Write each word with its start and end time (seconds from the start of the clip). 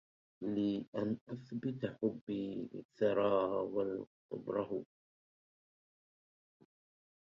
ليَ 0.43 0.85
أن 0.95 1.17
أثبت 1.31 1.97
حبي 2.01 2.69
للثرى 2.73 3.43
والقُبَّرهْ 3.43 4.85